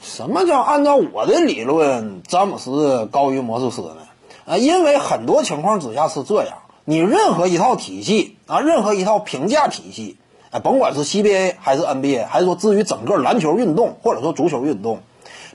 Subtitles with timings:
[0.00, 3.96] 什么叫按照我的理论，詹姆斯高于魔术师呢？
[4.46, 10.16] 啊，因为很多情况之下是这样，你任何一套体系啊，任何一套评价体系，
[10.52, 15.00] 哎，甭管是 CBA 还是 NBA，还是说至于整个篮球运动或者说足球运动，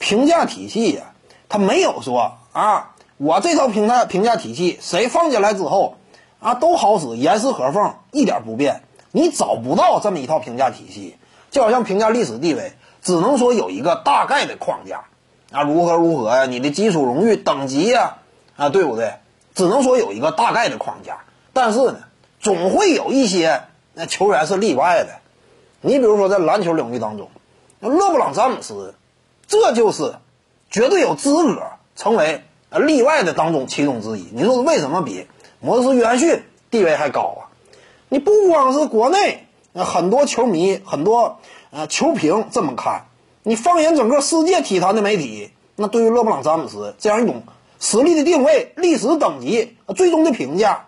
[0.00, 1.14] 评价体系呀，
[1.48, 5.98] 它没有说啊，我这套评价评价体系谁放进来之后
[6.40, 8.82] 啊都好使，严丝合缝，一点不变，
[9.12, 11.16] 你找不到这么一套评价体系，
[11.52, 12.72] 就好像评价历史地位。
[13.02, 15.04] 只能说有一个大概的框架，
[15.50, 16.46] 啊，如何如何呀？
[16.46, 18.18] 你的基础荣誉等级呀，
[18.56, 19.14] 啊，对不对？
[19.54, 22.04] 只能说有一个大概的框架，但是呢，
[22.40, 25.16] 总会有一些那球员是例外的。
[25.80, 27.28] 你比如说在篮球领域当中，
[27.80, 28.94] 勒布朗詹姆斯，
[29.46, 30.14] 这就是
[30.70, 31.62] 绝对有资格
[31.96, 34.28] 成为呃例外的当中其中之一。
[34.32, 35.26] 你说为什么比
[35.60, 37.50] 魔术师约翰逊地位还高啊？
[38.08, 41.38] 你不光是国内那很多球迷，很多。
[41.70, 43.06] 啊，球评这么看，
[43.42, 47.44] 你放眼整个世界体坛的媒体，那对于勒布朗詹姆斯这样一种
[47.80, 50.84] 实力的定位、历史等级、最终的评价，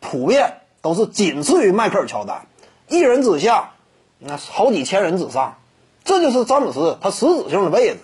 [0.00, 2.46] 普遍都是仅次于迈克尔乔丹，
[2.88, 3.72] 一人之下，
[4.18, 5.58] 那好几千人之上，
[6.02, 7.98] 这就是詹姆斯他实质性的位置。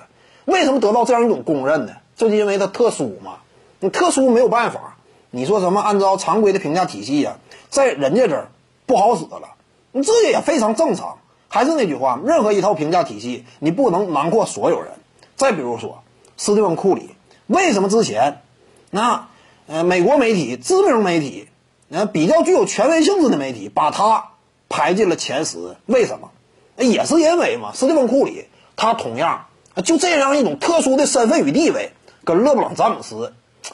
[0.45, 1.93] 为什么得到这样一种公认呢？
[2.15, 3.39] 就是因为他特殊嘛。
[3.81, 4.99] 你特殊没有办法，
[5.31, 7.39] 你说什么按照常规的评价体系呀，
[7.71, 8.51] 在人家这儿
[8.85, 9.55] 不好使了，
[9.93, 11.19] 你这也非常正常。
[11.51, 14.93] 还是那句话，任何一套评价体系，你不能囊括所有人。
[15.35, 16.03] 再比如说，
[16.37, 17.11] 斯蒂芬·库里，
[17.47, 18.43] 为什么之前，
[18.91, 19.29] 那
[19.67, 21.49] 呃美国媒体、知名媒体，
[21.91, 24.33] 呃比较具有权威性质的媒体，把他
[24.69, 25.77] 排进了前十？
[25.87, 26.31] 为什么？
[26.77, 28.45] 也是因为嘛，斯蒂芬·库里
[28.77, 29.47] 他同样
[29.85, 31.93] 就这样一种特殊的身份与地位，
[32.25, 33.33] 跟勒布朗·詹姆斯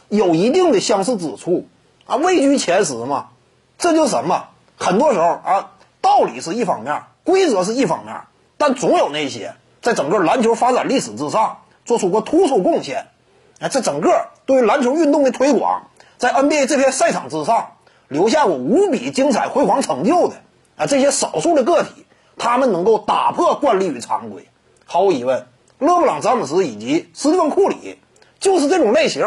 [0.08, 1.66] 有一定的相似之处
[2.06, 3.30] 啊，位居前十嘛。
[3.78, 4.44] 这就什么？
[4.76, 5.72] 很多时候啊，
[6.14, 7.02] 道理是一方面。
[7.24, 8.14] 规则是一方面，
[8.58, 13.06] 但总有那些在整个篮球发展历史之上做出过突出贡献，
[13.60, 17.76] 哎，这整个对于篮球运动的推广，在 NBA 这片赛场之上
[18.08, 20.34] 留下过无比精彩辉煌成就的
[20.76, 22.04] 啊，这些少数的个体，
[22.36, 24.46] 他们能够打破惯例与常规。
[24.84, 25.46] 毫无疑问，
[25.78, 27.98] 勒布朗·詹姆斯以及斯蒂芬·库里
[28.38, 29.26] 就是这种类型。